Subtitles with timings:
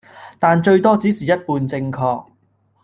[0.39, 2.25] 但最多只是一半正確